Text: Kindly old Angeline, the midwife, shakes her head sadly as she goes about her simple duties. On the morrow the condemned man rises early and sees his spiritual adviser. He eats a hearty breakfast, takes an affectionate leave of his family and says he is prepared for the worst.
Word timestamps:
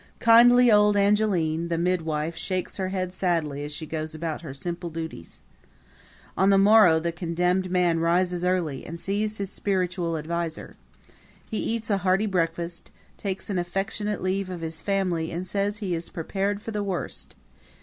Kindly 0.19 0.71
old 0.71 0.97
Angeline, 0.97 1.67
the 1.67 1.77
midwife, 1.77 2.35
shakes 2.35 2.77
her 2.77 2.89
head 2.89 3.13
sadly 3.13 3.63
as 3.63 3.71
she 3.71 3.85
goes 3.85 4.15
about 4.15 4.41
her 4.41 4.51
simple 4.51 4.89
duties. 4.89 5.41
On 6.35 6.49
the 6.49 6.57
morrow 6.57 6.99
the 6.99 7.11
condemned 7.11 7.69
man 7.69 7.99
rises 7.99 8.43
early 8.43 8.83
and 8.83 8.99
sees 8.99 9.37
his 9.37 9.51
spiritual 9.51 10.17
adviser. 10.17 10.75
He 11.47 11.59
eats 11.59 11.91
a 11.91 11.99
hearty 11.99 12.25
breakfast, 12.25 12.89
takes 13.15 13.51
an 13.51 13.59
affectionate 13.59 14.23
leave 14.23 14.49
of 14.49 14.61
his 14.61 14.81
family 14.81 15.29
and 15.29 15.45
says 15.45 15.77
he 15.77 15.93
is 15.93 16.09
prepared 16.09 16.63
for 16.63 16.71
the 16.71 16.81
worst. 16.81 17.35